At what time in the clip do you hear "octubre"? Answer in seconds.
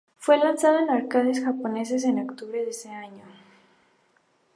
2.27-2.63